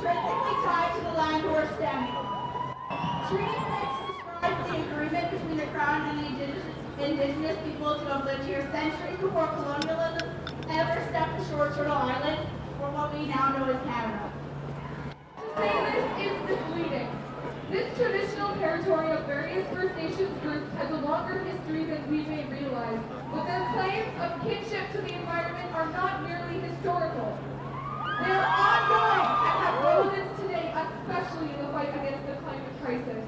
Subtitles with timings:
[0.00, 2.16] intrinsically tied to the land or standing.
[3.28, 6.64] Treaty 6 describes the agreement between the Crown and the indigenous,
[6.98, 10.30] indigenous peoples who have lived here centuries before colonialism
[10.70, 12.48] ever stepped ashore Turtle Island,
[12.80, 14.32] or what we now know as Canada.
[15.36, 17.08] To say this is misleading.
[17.70, 22.48] This traditional territory of various First Nations groups has a longer history than we may
[22.48, 27.36] realize, but their claims of kinship to the environment are not merely historical.
[28.20, 28.84] Are
[29.48, 33.24] have today, especially in the fight against the climate crisis.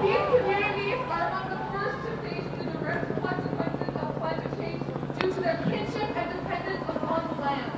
[0.00, 4.82] These communities are among the first to face the direct consequences of climate change
[5.20, 7.72] due to their kinship and dependence upon the land.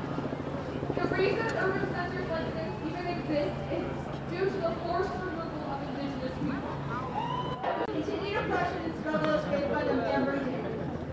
[0.95, 3.87] The reason urban centers like this even exist is
[4.31, 6.75] due to the forced removal of indigenous people.
[7.91, 10.63] Continued oppression and struggle is faced by them every day.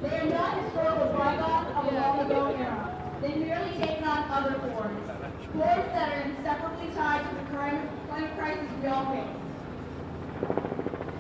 [0.02, 2.86] They are not historical bygones of a long-ago era.
[3.22, 5.04] They merely taken on other forms,
[5.52, 9.28] forms that are inseparably tied to the current climate crisis we all face.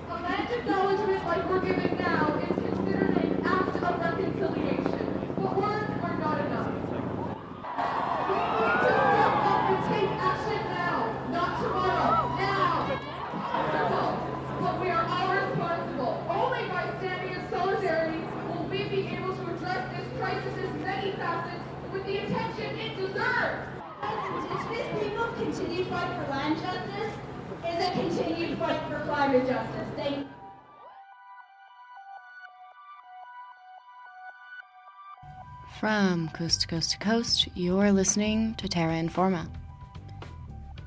[0.10, 5.92] A land acknowledgement like we're giving now is considered an act of reconciliation, but words
[6.08, 6.72] are not enough.
[8.32, 10.98] We need to step up and take action now,
[11.36, 12.88] not tomorrow, now.
[13.76, 14.12] Simple,
[14.62, 16.24] but we are all responsible.
[16.30, 21.64] Only by standing in solidarity will we be able to address this crisis' many facets
[21.92, 23.66] with the attention it deserves.
[24.02, 27.14] As Indigenous people's continued fight for land justice
[27.66, 29.88] is a continued fight for climate justice.
[29.96, 30.26] Thank you.
[35.80, 39.50] From coast to coast to coast, you're listening to Terra Informa.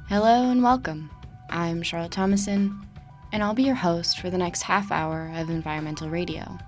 [0.09, 1.11] Hello and welcome.
[1.49, 2.87] I'm Charlotte Thomason,
[3.33, 6.59] and I'll be your host for the next half hour of environmental radio.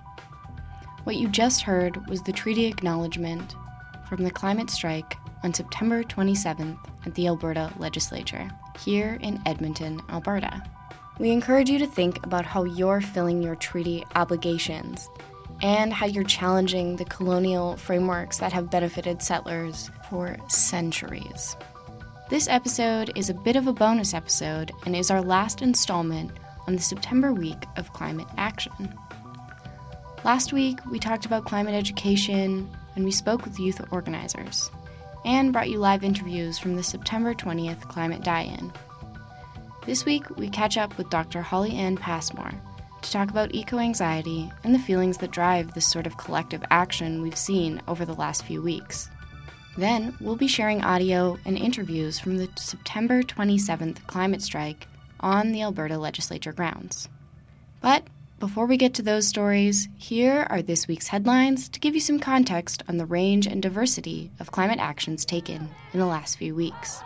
[1.03, 3.55] What you just heard was the treaty acknowledgement
[4.09, 8.49] from the climate strike on September 27th at the Alberta Legislature,
[8.83, 10.63] here in Edmonton, Alberta.
[11.17, 15.09] We encourage you to think about how you're filling your treaty obligations
[15.61, 21.55] and how you're challenging the colonial frameworks that have benefited settlers for centuries.
[22.29, 26.31] This episode is a bit of a bonus episode and is our last installment
[26.67, 28.93] on the September week of climate action.
[30.25, 34.69] Last week, we talked about climate education and we spoke with youth organizers
[35.23, 38.73] and brought you live interviews from the September 20th Climate Die In.
[39.85, 41.43] This week, we catch up with Dr.
[41.43, 42.55] Holly Ann Passmore
[43.03, 47.21] to talk about eco anxiety and the feelings that drive this sort of collective action
[47.21, 49.11] we've seen over the last few weeks.
[49.77, 54.87] Then, we'll be sharing audio and interviews from the September 27th climate strike
[55.19, 57.07] on the Alberta Legislature grounds.
[57.79, 58.07] But
[58.39, 62.19] before we get to those stories, here are this week's headlines to give you some
[62.19, 67.03] context on the range and diversity of climate actions taken in the last few weeks.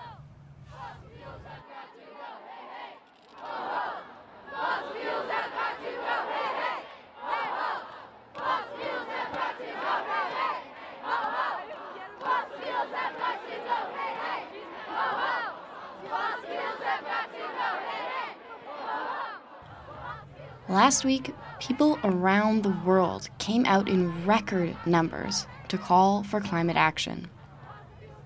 [20.70, 26.78] Last week, people around the world came out in record numbers to call for climate
[26.78, 27.28] action.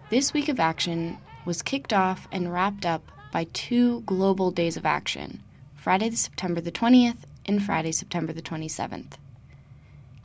[0.09, 4.85] This week of action was kicked off and wrapped up by two global days of
[4.85, 5.41] action
[5.73, 9.13] Friday, September the 20th and Friday, September the 27th.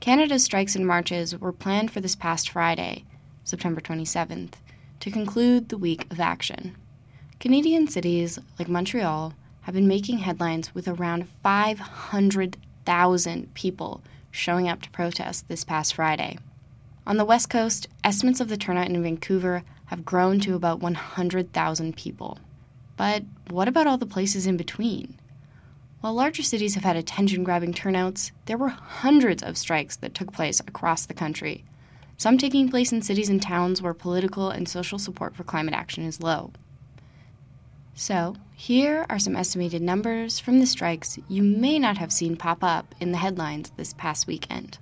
[0.01, 3.05] Canada's strikes and marches were planned for this past Friday,
[3.45, 4.55] September 27th,
[4.99, 6.77] to conclude the week of action.
[7.39, 9.35] Canadian cities like Montreal
[9.69, 16.39] have been making headlines with around 500,000 people showing up to protest this past Friday.
[17.07, 21.95] On the West Coast, estimates of the turnout in Vancouver have grown to about 100,000
[21.95, 22.39] people.
[22.97, 25.19] But what about all the places in between?
[26.01, 30.33] While larger cities have had attention grabbing turnouts, there were hundreds of strikes that took
[30.33, 31.63] place across the country,
[32.17, 36.05] some taking place in cities and towns where political and social support for climate action
[36.05, 36.53] is low.
[38.01, 42.63] So, here are some estimated numbers from the strikes you may not have seen pop
[42.63, 44.79] up in the headlines this past weekend.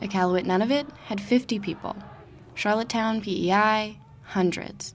[0.00, 1.96] Iqaluit Nunavut had 50 people,
[2.54, 4.94] Charlottetown, PEI, hundreds,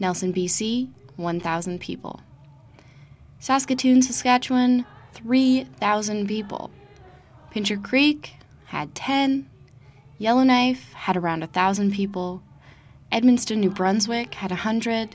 [0.00, 2.20] Nelson, BC, 1,000 people.
[3.38, 6.72] Saskatoon, Saskatchewan, 3,000 people.
[7.52, 8.32] Pincher Creek
[8.64, 9.48] had 10.
[10.18, 12.42] Yellowknife had around 1,000 people.
[13.12, 15.14] Edmundston, New Brunswick had 100.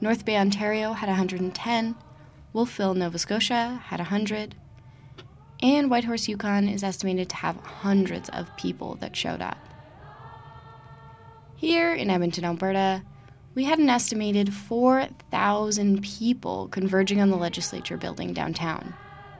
[0.00, 1.94] North Bay, Ontario had 110.
[2.52, 4.54] Wolfville, Nova Scotia had 100.
[5.62, 9.58] And Whitehorse, Yukon is estimated to have hundreds of people that showed up.
[11.56, 13.02] Here in Edmonton, Alberta,
[13.54, 18.92] we had an estimated 4,000 people converging on the legislature building downtown,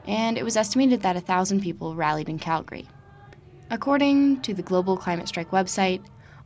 [0.07, 2.87] and it was estimated that 1,000 people rallied in Calgary.
[3.69, 6.01] According to the Global Climate Strike website,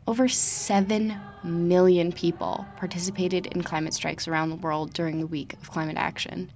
[0.07, 5.69] over 7 million people participated in climate strikes around the world during the week of
[5.69, 6.51] climate action,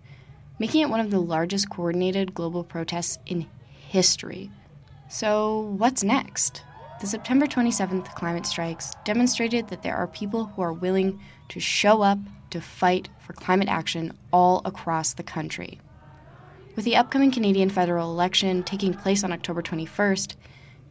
[0.59, 3.45] making it one of the largest coordinated global protests in
[3.87, 4.49] history.
[5.09, 6.63] So, what's next?
[7.01, 11.19] The September 27th climate strikes demonstrated that there are people who are willing
[11.49, 12.19] to show up
[12.49, 15.79] to fight for climate action all across the country.
[16.75, 20.35] With the upcoming Canadian federal election taking place on October 21st,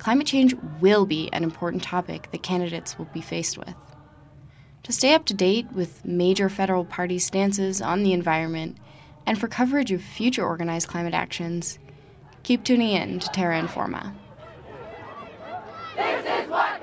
[0.04, 3.74] climate change will be an important topic that candidates will be faced with.
[4.82, 8.76] To stay up to date with major federal party stances on the environment
[9.24, 11.78] and for coverage of future organized climate actions,
[12.42, 14.12] keep tuning in to Terra Informa.
[15.96, 16.73] This is what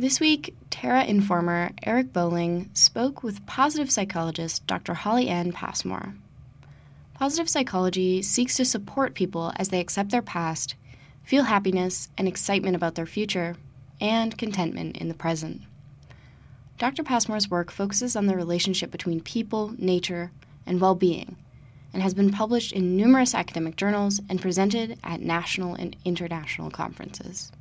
[0.00, 4.94] This week, Terra informer Eric Bowling spoke with positive psychologist Dr.
[4.94, 6.14] Holly Ann Passmore.
[7.12, 10.74] Positive psychology seeks to support people as they accept their past,
[11.22, 13.56] feel happiness and excitement about their future,
[14.00, 15.60] and contentment in the present.
[16.78, 17.02] Dr.
[17.02, 20.32] Passmore's work focuses on the relationship between people, nature,
[20.64, 21.36] and well being,
[21.92, 27.52] and has been published in numerous academic journals and presented at national and international conferences.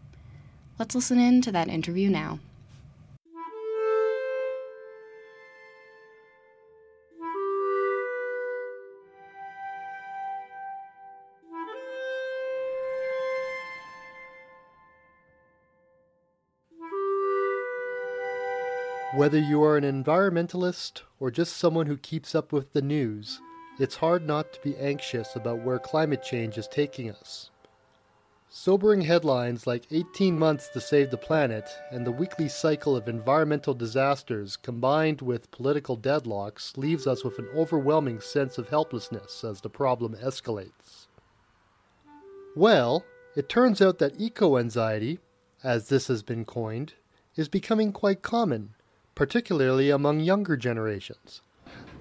[0.80, 2.40] Let's listen in to that interview now.
[19.16, 23.42] Whether you are an environmentalist or just someone who keeps up with the news,
[23.80, 27.50] it's hard not to be anxious about where climate change is taking us.
[28.52, 33.76] Sobering headlines like 18 months to save the planet and the weekly cycle of environmental
[33.76, 39.70] disasters combined with political deadlocks leaves us with an overwhelming sense of helplessness as the
[39.70, 41.06] problem escalates.
[42.56, 45.20] Well, it turns out that eco anxiety,
[45.64, 46.94] as this has been coined,
[47.36, 48.74] is becoming quite common,
[49.14, 51.44] particularly among younger generations.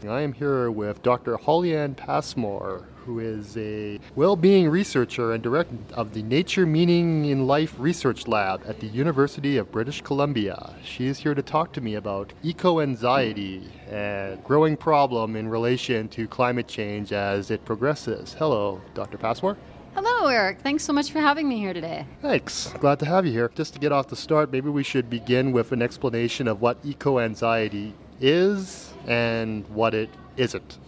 [0.07, 1.37] I am here with Dr.
[1.37, 7.75] Holly-Ann Passmore, who is a well-being researcher and director of the Nature Meaning in Life
[7.79, 10.77] Research Lab at the University of British Columbia.
[10.85, 16.29] She is here to talk to me about eco-anxiety, a growing problem in relation to
[16.29, 18.35] climate change as it progresses.
[18.35, 19.19] Hello, Dr.
[19.19, 19.57] Passmore.
[19.95, 20.61] Hello, Eric.
[20.61, 22.07] Thanks so much for having me here today.
[22.23, 22.73] Thanks.
[22.79, 23.51] Glad to have you here.
[23.57, 26.79] Just to get off the start, maybe we should begin with an explanation of what
[26.85, 30.79] eco-anxiety is and what it isn't.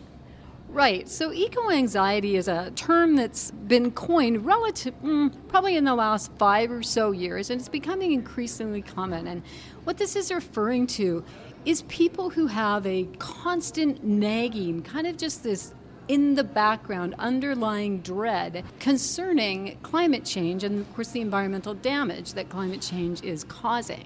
[0.68, 1.08] Right.
[1.08, 6.30] So, eco anxiety is a term that's been coined relative, mm, probably in the last
[6.38, 9.26] five or so years, and it's becoming increasingly common.
[9.26, 9.42] And
[9.82, 11.25] what this is referring to
[11.64, 15.75] is people who have a constant nagging, kind of just this
[16.11, 22.49] in the background underlying dread concerning climate change and, of course, the environmental damage that
[22.49, 24.05] climate change is causing.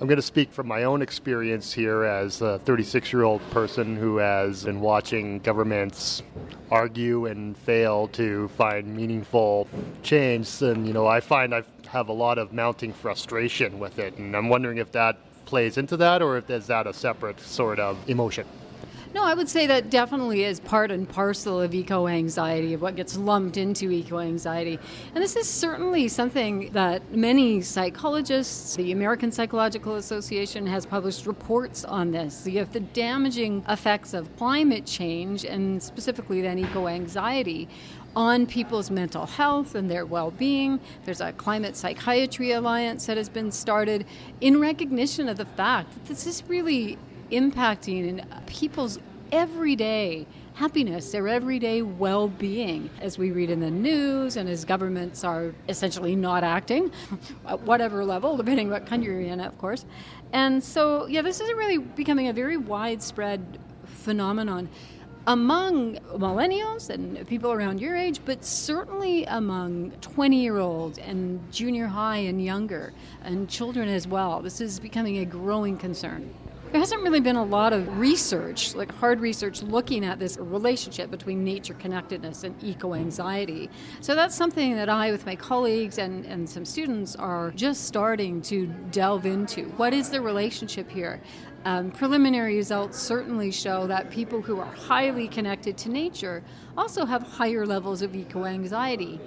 [0.00, 3.96] I'm going to speak from my own experience here as a 36 year old person
[3.96, 6.22] who has been watching governments
[6.70, 9.68] argue and fail to find meaningful
[10.02, 10.62] change.
[10.62, 14.16] And, you know, I find I have a lot of mounting frustration with it.
[14.16, 17.78] And I'm wondering if that plays into that or if is that a separate sort
[17.78, 18.46] of emotion?
[19.14, 22.96] No, I would say that definitely is part and parcel of eco anxiety, of what
[22.96, 24.78] gets lumped into eco anxiety.
[25.14, 31.84] And this is certainly something that many psychologists, the American Psychological Association has published reports
[31.84, 32.46] on this.
[32.46, 37.68] You have the damaging effects of climate change and specifically then eco anxiety
[38.16, 40.80] on people's mental health and their well being.
[41.04, 44.06] There's a climate psychiatry alliance that has been started
[44.40, 46.96] in recognition of the fact that this is really
[47.32, 48.98] impacting people's
[49.32, 55.24] everyday happiness, their everyday well being, as we read in the news and as governments
[55.24, 56.92] are essentially not acting
[57.48, 59.84] at whatever level, depending what country you're in, of course.
[60.32, 64.68] And so, yeah, this is really becoming a very widespread phenomenon
[65.26, 71.86] among millennials and people around your age, but certainly among 20 year olds and junior
[71.86, 72.92] high and younger,
[73.24, 74.42] and children as well.
[74.42, 76.34] This is becoming a growing concern.
[76.72, 81.10] There hasn't really been a lot of research, like hard research, looking at this relationship
[81.10, 83.68] between nature connectedness and eco anxiety.
[84.00, 88.40] So that's something that I, with my colleagues and, and some students, are just starting
[88.42, 89.64] to delve into.
[89.76, 91.20] What is the relationship here?
[91.66, 96.42] Um, preliminary results certainly show that people who are highly connected to nature
[96.78, 99.20] also have higher levels of eco anxiety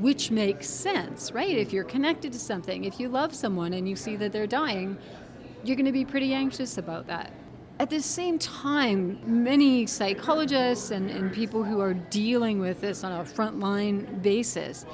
[0.00, 1.56] which makes sense, right?
[1.56, 4.98] If you're connected to something, if you love someone and you see that they're dying,
[5.64, 7.32] you're going to be pretty anxious about that.
[7.78, 13.12] At the same time, many psychologists and, and people who are dealing with this on
[13.12, 14.86] a frontline basis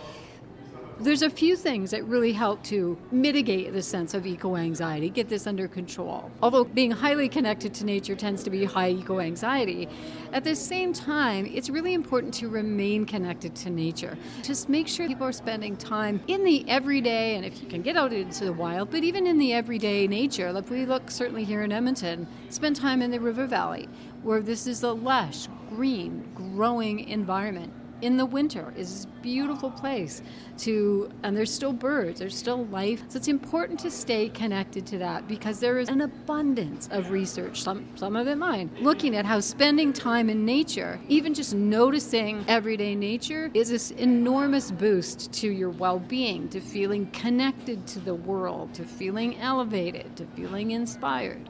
[1.03, 5.29] there's a few things that really help to mitigate the sense of eco anxiety, get
[5.29, 6.31] this under control.
[6.41, 9.89] Although being highly connected to nature tends to be high eco anxiety,
[10.33, 14.17] at the same time, it's really important to remain connected to nature.
[14.45, 17.97] Just make sure people are spending time in the everyday, and if you can get
[17.97, 21.63] out into the wild, but even in the everyday nature, like we look certainly here
[21.63, 23.89] in Edmonton, spend time in the river valley,
[24.23, 30.23] where this is a lush, green, growing environment in the winter is this beautiful place
[30.59, 33.03] to and there's still birds there's still life.
[33.09, 37.63] So it's important to stay connected to that because there is an abundance of research
[37.63, 42.45] some some of it mine looking at how spending time in nature even just noticing
[42.49, 48.75] everyday nature is this enormous boost to your well-being to feeling connected to the world
[48.75, 51.49] to feeling elevated to feeling inspired.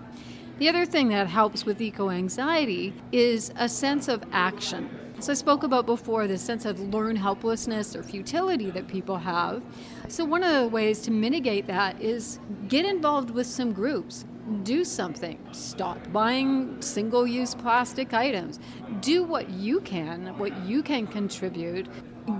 [0.58, 4.90] The other thing that helps with eco anxiety is a sense of action
[5.22, 9.62] so I spoke about before the sense of learned helplessness or futility that people have.
[10.08, 14.24] So one of the ways to mitigate that is get involved with some groups.
[14.64, 15.38] Do something.
[15.52, 18.58] Stop buying single use plastic items.
[19.00, 21.86] Do what you can, what you can contribute.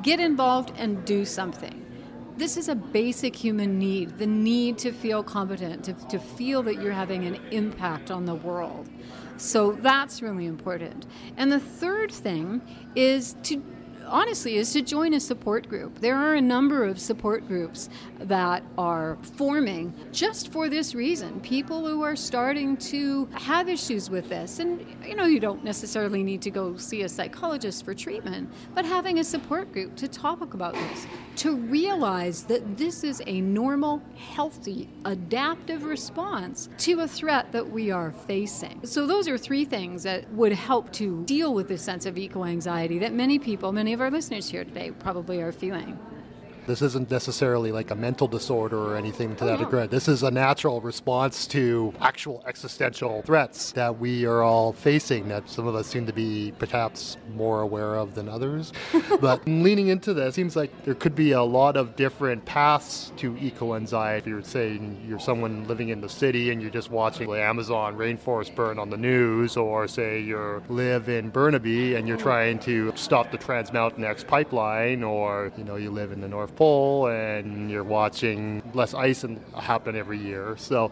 [0.03, 1.79] Get involved and do something
[2.35, 6.81] this is a basic human need the need to feel competent, to, to feel that
[6.81, 8.89] you're having an impact on the world.
[9.43, 11.05] So that's really important.
[11.37, 12.63] And the third thing
[12.95, 13.61] is to
[14.13, 15.99] honestly is to join a support group.
[15.99, 17.89] There are a number of support groups
[18.21, 21.41] that are forming just for this reason.
[21.41, 24.59] People who are starting to have issues with this.
[24.59, 28.85] And you know, you don't necessarily need to go see a psychologist for treatment, but
[28.85, 34.03] having a support group to talk about this, to realize that this is a normal,
[34.17, 38.85] healthy, adaptive response to a threat that we are facing.
[38.85, 42.45] So those are three things that would help to deal with this sense of eco
[42.45, 45.99] anxiety that many people, many of our listeners here today probably are feeling.
[46.67, 49.87] This isn't necessarily like a mental disorder or anything to oh, that degree.
[49.87, 55.49] This is a natural response to actual existential threats that we are all facing that
[55.49, 58.73] some of us seem to be perhaps more aware of than others.
[59.21, 63.37] but leaning into this, seems like there could be a lot of different paths to
[63.39, 64.23] eco anxiety.
[64.23, 67.97] If you're saying you're someone living in the city and you're just watching the Amazon
[67.97, 72.21] rainforest burn on the news, or say you live in Burnaby and you're oh.
[72.21, 76.29] trying to stop the Trans Mountain X pipeline, or you know you live in the
[76.29, 80.57] North Pole and you're watching less ice happen every year.
[80.59, 80.91] So,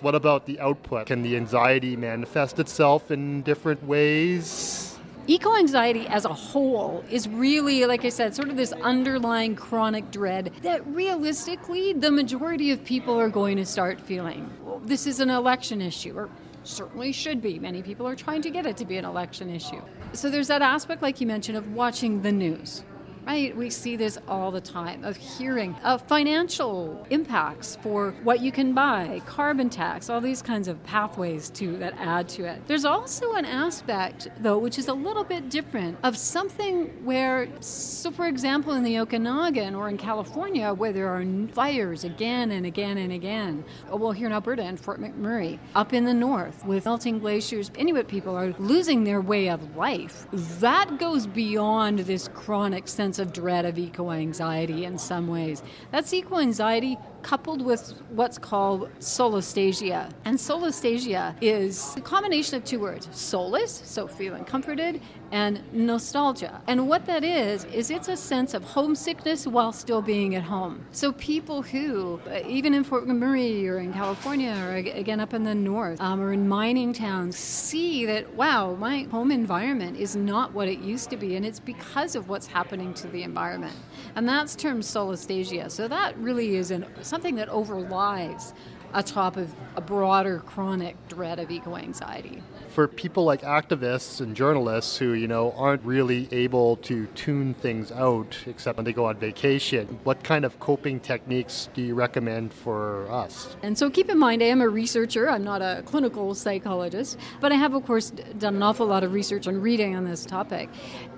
[0.00, 1.06] what about the output?
[1.06, 4.98] Can the anxiety manifest itself in different ways?
[5.28, 10.10] Eco anxiety as a whole is really, like I said, sort of this underlying chronic
[10.10, 14.50] dread that realistically the majority of people are going to start feeling.
[14.84, 16.28] This is an election issue, or
[16.64, 17.60] certainly should be.
[17.60, 19.80] Many people are trying to get it to be an election issue.
[20.12, 22.82] So there's that aspect, like you mentioned, of watching the news
[23.26, 23.56] right?
[23.56, 28.74] We see this all the time of hearing of financial impacts for what you can
[28.74, 32.66] buy, carbon tax, all these kinds of pathways to that add to it.
[32.66, 38.10] There's also an aspect though which is a little bit different of something where so
[38.10, 42.98] for example in the Okanagan or in California where there are fires again and again
[42.98, 43.64] and again.
[43.90, 47.70] Oh, well here in Alberta and Fort McMurray, up in the north with melting glaciers,
[47.76, 50.26] Inuit people are losing their way of life.
[50.32, 55.62] That goes beyond this chronic sense of dread of eco anxiety in some ways.
[55.90, 60.10] That's eco anxiety coupled with what's called solastalgia.
[60.24, 65.00] And solastalgia is a combination of two words solace, so feeling comforted,
[65.32, 66.60] and nostalgia.
[66.66, 70.84] And what that is, is it's a sense of homesickness while still being at home.
[70.92, 75.42] So people who, uh, even in Fort McMurray or in California or again up in
[75.42, 80.52] the north um, or in mining towns, see that, wow, my home environment is not
[80.52, 81.36] what it used to be.
[81.36, 83.74] And it's because of what's happening to the environment.
[84.16, 85.70] And that's termed solastalgia.
[85.70, 88.54] So that really is an, something that overlies
[88.94, 92.42] atop of a broader chronic dread of eco anxiety
[92.72, 97.92] for people like activists and journalists who, you know, aren't really able to tune things
[97.92, 102.52] out except when they go on vacation, what kind of coping techniques do you recommend
[102.52, 103.56] for us?
[103.62, 105.28] And so keep in mind, I am a researcher.
[105.28, 109.12] I'm not a clinical psychologist, but I have, of course, done an awful lot of
[109.12, 110.70] research and reading on this topic.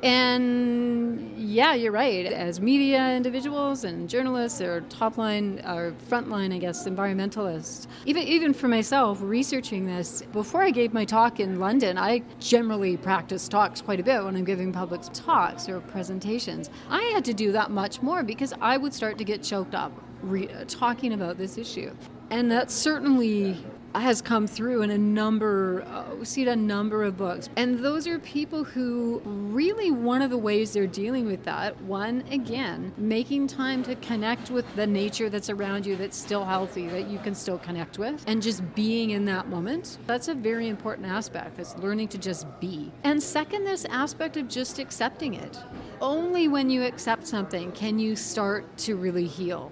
[0.03, 2.27] And yeah, you're right.
[2.27, 8.25] As media individuals and journalists or top line or front line, I guess, environmentalists, even,
[8.25, 13.47] even for myself, researching this, before I gave my talk in London, I generally practice
[13.49, 16.71] talks quite a bit when I'm giving public talks or presentations.
[16.89, 19.93] I had to do that much more because I would start to get choked up
[20.23, 21.95] re- talking about this issue.
[22.31, 23.63] And that certainly
[24.03, 27.49] has come through in a number, uh, we see it a number of books.
[27.57, 32.25] And those are people who really, one of the ways they're dealing with that, one,
[32.31, 37.09] again, making time to connect with the nature that's around you that's still healthy, that
[37.09, 39.99] you can still connect with, and just being in that moment.
[40.07, 41.59] That's a very important aspect.
[41.59, 42.91] It's learning to just be.
[43.05, 45.59] And second, this aspect of just accepting it.
[46.01, 49.71] Only when you accept something can you start to really heal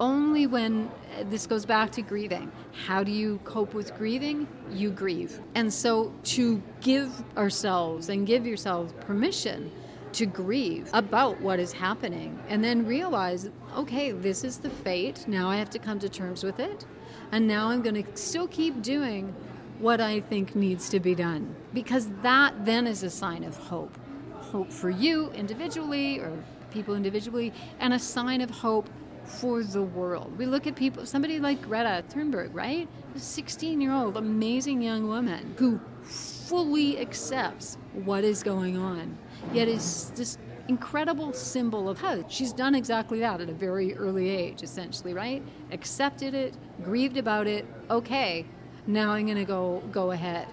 [0.00, 2.50] only when uh, this goes back to grieving.
[2.86, 4.46] How do you cope with grieving?
[4.70, 5.40] You grieve.
[5.54, 9.70] And so to give ourselves and give yourselves permission
[10.12, 15.26] to grieve about what is happening and then realize, okay, this is the fate.
[15.26, 16.86] Now I have to come to terms with it.
[17.32, 19.34] And now I'm going to still keep doing
[19.80, 21.54] what I think needs to be done.
[21.72, 23.96] Because that then is a sign of hope.
[24.34, 26.32] Hope for you individually or
[26.74, 28.90] people individually, and a sign of hope
[29.24, 30.36] for the world.
[30.38, 32.88] We look at people, somebody like Greta Thunberg, right?
[33.14, 39.16] A 16 year old, amazing young woman who fully accepts what is going on,
[39.52, 44.28] yet is this incredible symbol of how she's done exactly that at a very early
[44.28, 45.42] age, essentially, right?
[45.72, 48.46] Accepted it, grieved about it, okay,
[48.86, 50.46] now I'm going to go go ahead.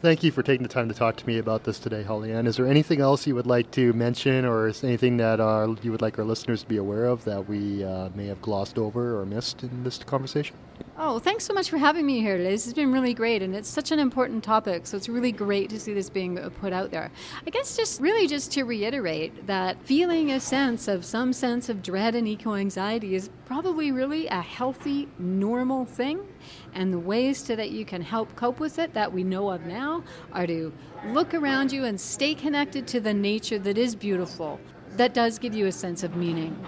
[0.00, 2.46] Thank you for taking the time to talk to me about this today, Holly Ann.
[2.46, 5.90] Is there anything else you would like to mention, or is anything that uh, you
[5.90, 9.20] would like our listeners to be aware of that we uh, may have glossed over
[9.20, 10.54] or missed in this conversation?
[11.00, 12.38] Oh, thanks so much for having me here.
[12.38, 15.70] This has been really great, and it's such an important topic, so it's really great
[15.70, 17.12] to see this being uh, put out there.
[17.46, 21.84] I guess just really just to reiterate that feeling a sense of some sense of
[21.84, 26.26] dread and eco anxiety is probably really a healthy, normal thing,
[26.74, 29.66] and the ways to that you can help cope with it that we know of
[29.66, 30.72] now are to
[31.06, 34.58] look around you and stay connected to the nature that is beautiful,
[34.96, 36.58] that does give you a sense of meaning.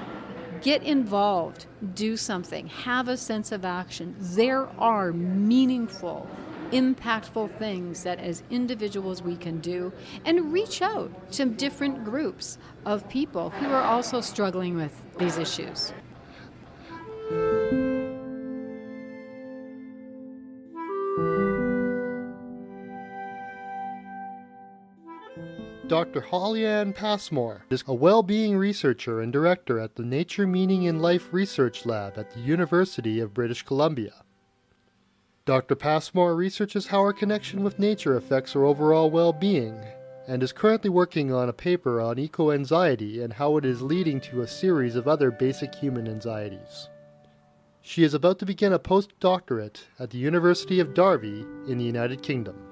[0.62, 4.14] Get involved, do something, have a sense of action.
[4.18, 6.28] There are meaningful,
[6.70, 9.90] impactful things that as individuals we can do,
[10.26, 15.94] and reach out to different groups of people who are also struggling with these issues.
[25.90, 26.20] Dr.
[26.20, 31.85] Holly-Ann Passmore is a well-being researcher and director at the Nature Meaning in Life Research
[31.85, 34.22] Lab at the University of British Columbia.
[35.46, 35.74] Dr.
[35.74, 39.85] Passmore researches how our connection with nature affects our overall well-being
[40.29, 44.42] and is currently working on a paper on eco-anxiety and how it is leading to
[44.42, 46.88] a series of other basic human anxieties.
[47.83, 52.22] She is about to begin a postdoctorate at the University of Derby in the United
[52.22, 52.69] Kingdom.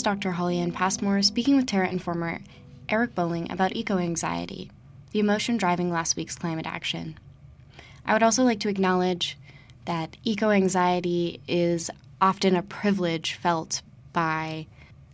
[0.00, 0.32] Was Dr.
[0.32, 2.40] Holly-Ann Passmore speaking with Terra Informer
[2.88, 4.70] Eric Bowling about eco anxiety,
[5.10, 7.18] the emotion driving last week's climate action.
[8.06, 9.36] I would also like to acknowledge
[9.84, 13.82] that eco anxiety is often a privilege felt
[14.14, 14.66] by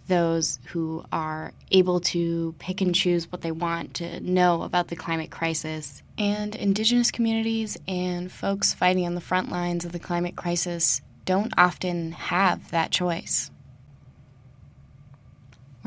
[0.06, 4.94] those who are able to pick and choose what they want to know about the
[4.94, 6.00] climate crisis.
[6.16, 11.52] And Indigenous communities and folks fighting on the front lines of the climate crisis don't
[11.58, 13.50] often have that choice.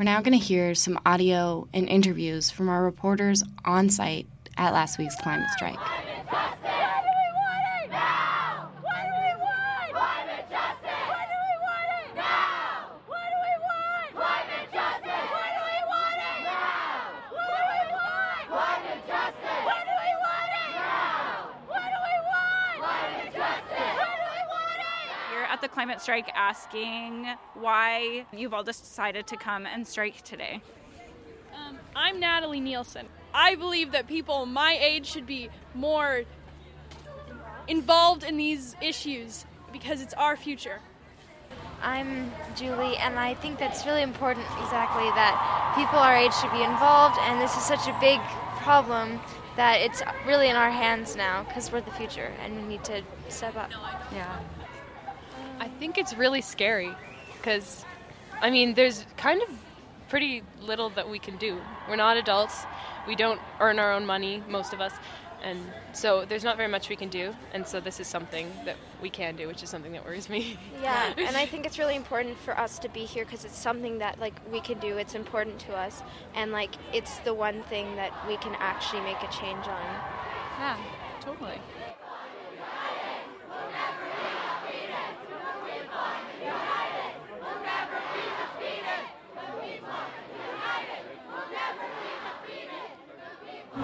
[0.00, 4.72] We're now going to hear some audio and interviews from our reporters on site at
[4.72, 5.76] last week's climate strike.
[25.50, 30.60] at the climate strike asking why you've all just decided to come and strike today.
[31.54, 33.06] Um, I'm Natalie Nielsen.
[33.32, 36.24] I believe that people my age should be more
[37.66, 40.80] involved in these issues because it's our future.
[41.80, 46.62] I'm Julie, and I think that's really important exactly that people our age should be
[46.62, 48.20] involved, and this is such a big
[48.58, 49.18] problem
[49.56, 53.02] that it's really in our hands now because we're the future and we need to
[53.30, 53.70] step up.
[54.12, 54.40] Yeah.
[55.60, 56.90] I think it's really scary
[57.36, 57.84] because,
[58.40, 59.48] I mean, there's kind of
[60.08, 61.60] pretty little that we can do.
[61.86, 62.64] We're not adults.
[63.06, 64.92] We don't earn our own money, most of us.
[65.42, 65.58] And
[65.92, 67.34] so there's not very much we can do.
[67.52, 70.58] And so this is something that we can do, which is something that worries me.
[70.82, 73.98] Yeah, and I think it's really important for us to be here because it's something
[73.98, 74.96] that like we can do.
[74.96, 76.02] It's important to us,
[76.34, 79.84] and like it's the one thing that we can actually make a change on.
[80.58, 80.76] Yeah,
[81.20, 81.58] totally.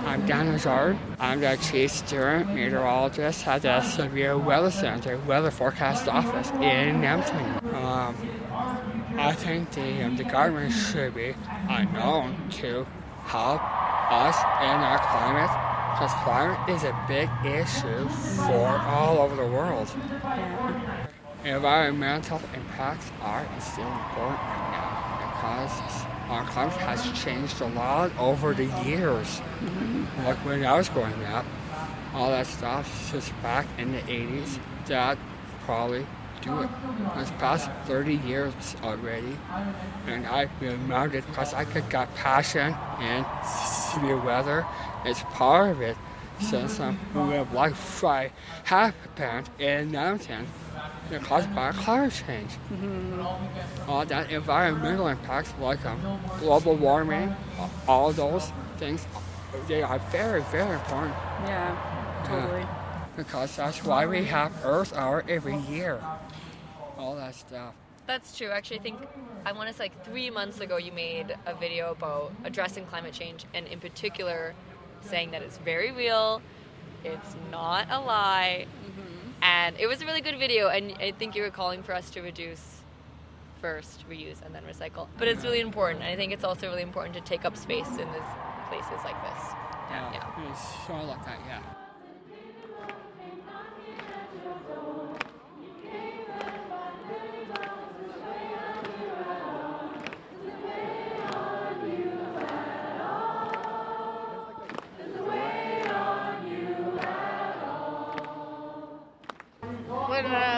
[0.07, 0.97] I'm Dan Hazard.
[1.19, 7.75] I'm the Chief Student Meteorologist at the Severe Weather Center Weather Forecast Office in Edmonton.
[7.75, 8.15] Um,
[9.19, 11.35] I think the, um, the government should be
[11.69, 12.87] unknown to
[13.25, 13.61] help
[14.13, 15.51] us in our climate
[15.95, 18.09] because climate is a big issue
[18.47, 19.91] for all over the world.
[21.45, 28.55] Environmental impacts are still important right now because our climate has changed a lot over
[28.55, 29.41] the years.
[29.61, 30.25] Mm-hmm.
[30.25, 31.45] Like when I was growing up,
[32.15, 35.19] all that stuff just back in the 80s, Dad
[35.65, 36.07] probably
[36.41, 36.71] do it.
[37.17, 39.37] It's past 30 years already,
[40.07, 43.27] and I remembered because I could got passion and
[43.93, 44.67] severe weather.
[45.05, 45.97] It's part of it.
[46.41, 48.31] Since um, we have like five
[48.65, 50.47] happened in mountain
[51.23, 52.51] caused by climate change.
[52.73, 53.91] Mm-hmm.
[53.91, 57.35] All that environmental impacts like um, global warming,
[57.87, 59.07] all those things,
[59.69, 61.15] they are very, very important.
[61.45, 62.63] Yeah, totally.
[62.63, 62.67] Uh,
[63.17, 66.01] because that's why we have Earth Hour every year.
[66.99, 67.75] All that stuff.
[68.07, 68.49] That's true.
[68.49, 68.99] Actually, I think
[69.45, 73.15] I want to say like three months ago you made a video about addressing climate
[73.15, 74.55] change, and in particular,
[75.07, 76.43] saying that it's very real,
[77.05, 79.43] it's not a lie, mm-hmm.
[79.43, 82.11] and it was a really good video, and I think you were calling for us
[82.11, 82.83] to reduce
[83.61, 85.09] first, reuse, and then recycle.
[85.19, 87.89] But it's really important, and I think it's also really important to take up space
[87.89, 88.31] in these
[88.69, 89.45] places like this.
[89.91, 90.51] Yeah, yeah.
[90.51, 91.76] it's sort of like that, yeah.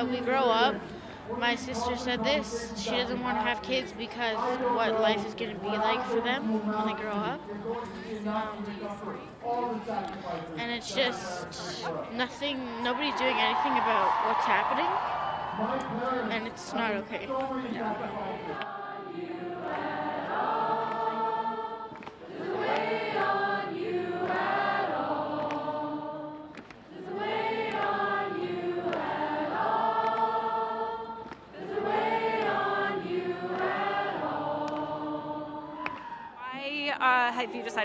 [0.07, 0.77] We grow up,
[1.39, 2.73] my sister said this.
[2.77, 4.37] She doesn't want to have kids because
[4.75, 7.41] what life is going to be like for them when they grow up.
[9.47, 9.81] Um,
[10.57, 14.89] and it's just nothing, nobody's doing anything about what's happening.
[16.33, 17.27] And it's not okay.
[17.27, 18.28] uh,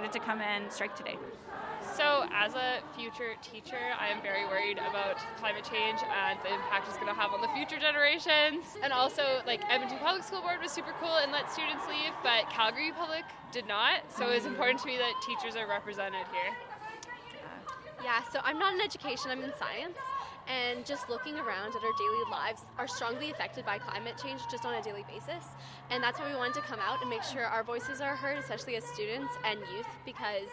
[0.03, 1.17] decided to come and strike today?
[1.95, 6.87] So, as a future teacher, I am very worried about climate change and the impact
[6.87, 8.65] it's going to have on the future generations.
[8.81, 12.49] And also, like, Edmonton Public School Board was super cool and let students leave, but
[12.49, 14.01] Calgary Public did not.
[14.15, 16.51] So, it was important to me that teachers are represented here.
[18.03, 19.97] Yeah, so I'm not in education, I'm in science.
[20.47, 24.65] And just looking around at our daily lives are strongly affected by climate change just
[24.65, 25.45] on a daily basis.
[25.89, 28.37] And that's why we wanted to come out and make sure our voices are heard,
[28.37, 30.49] especially as students and youth, because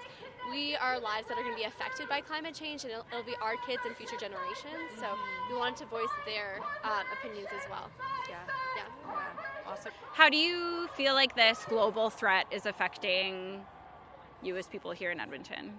[0.51, 3.25] we are lives that are going to be affected by climate change and it'll, it'll
[3.25, 4.91] be our kids and future generations.
[4.99, 5.07] So
[5.51, 7.91] we wanted to voice their um, opinions as well.
[8.29, 8.37] Yeah.
[8.77, 9.71] Yeah.
[9.71, 9.93] Awesome.
[10.13, 13.65] How do you feel like this global threat is affecting
[14.43, 15.75] you as people here in Edmonton?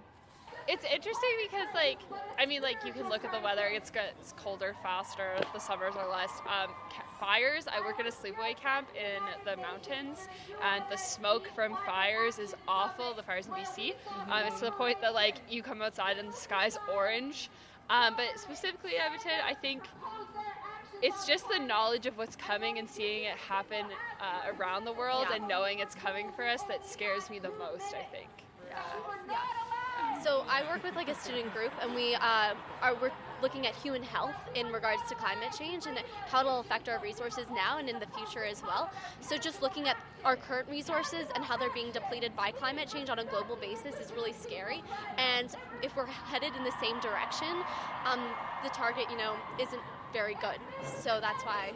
[0.67, 1.99] It's interesting because, like,
[2.39, 3.65] I mean, like you can look at the weather.
[3.65, 5.33] It's gets colder faster.
[5.53, 6.31] The summers are less.
[6.45, 6.69] Um,
[7.19, 7.65] fires.
[7.67, 10.27] I work at a sleepaway camp in the mountains,
[10.63, 13.13] and the smoke from fires is awful.
[13.13, 13.93] The fires in BC.
[14.29, 17.49] Um, it's to the point that like you come outside and the sky's orange.
[17.89, 19.83] Um, but specifically Edmonton, I think
[21.01, 23.85] it's just the knowledge of what's coming and seeing it happen
[24.21, 25.37] uh, around the world Yeah.
[25.37, 27.93] and knowing it's coming for us that scares me the most.
[27.93, 28.29] I think.
[28.69, 28.77] Yeah.
[29.27, 29.35] Yeah.
[30.23, 33.75] So I work with like a student group, and we uh, are we're looking at
[33.75, 37.89] human health in regards to climate change and how it'll affect our resources now and
[37.89, 38.91] in the future as well.
[39.19, 43.09] So just looking at our current resources and how they're being depleted by climate change
[43.09, 44.83] on a global basis is really scary.
[45.17, 45.49] And
[45.81, 47.63] if we're headed in the same direction,
[48.05, 48.21] um,
[48.63, 49.81] the target, you know, isn't
[50.13, 50.59] very good.
[50.83, 51.71] So that's why,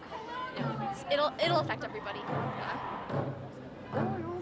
[0.56, 2.20] you know, it'll it'll affect everybody.
[2.20, 4.35] Yeah.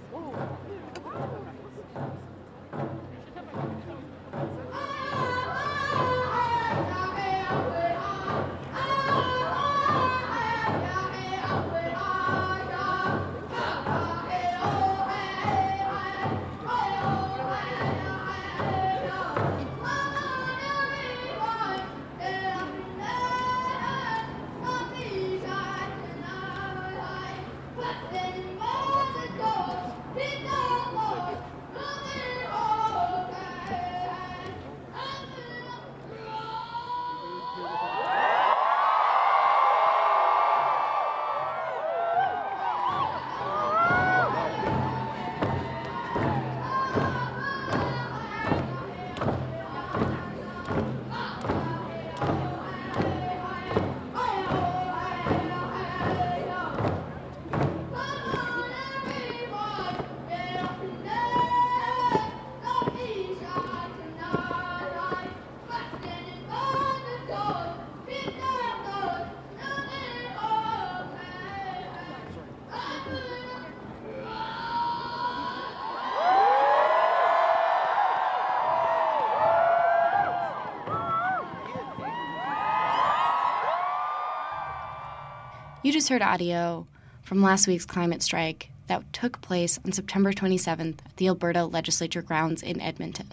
[85.83, 86.87] You just heard audio
[87.23, 92.21] from last week's climate strike that took place on September 27th at the Alberta Legislature
[92.21, 93.27] grounds in Edmonton.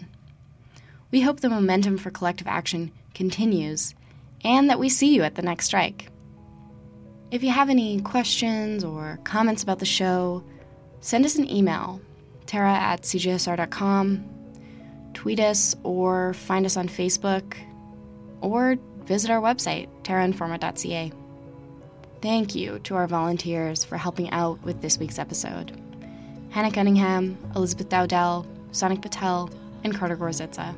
[1.11, 3.95] We hope the momentum for collective action continues
[4.43, 6.09] and that we see you at the next strike.
[7.31, 10.43] If you have any questions or comments about the show,
[10.99, 12.01] send us an email,
[12.47, 14.25] terra at cjsr.com,
[15.13, 17.55] tweet us or find us on Facebook,
[18.41, 21.13] or visit our website, terrainforma.ca.
[22.21, 25.75] Thank you to our volunteers for helping out with this week's episode
[26.51, 29.49] Hannah Cunningham, Elizabeth Dowdell, Sonic Patel,
[29.83, 30.75] and Carter Gorzitza.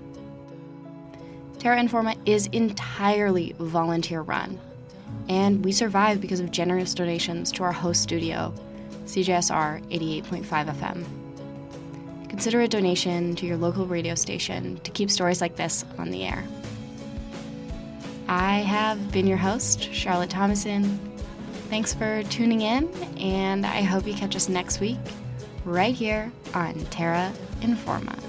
[1.60, 4.58] Terra Informa is entirely volunteer run,
[5.28, 8.54] and we survive because of generous donations to our host studio,
[9.06, 12.30] CJSR 88.5 FM.
[12.30, 16.24] Consider a donation to your local radio station to keep stories like this on the
[16.24, 16.44] air.
[18.30, 21.13] I have been your host, Charlotte Thomason.
[21.74, 25.00] Thanks for tuning in, and I hope you catch us next week
[25.66, 28.23] right here on Terra Informa.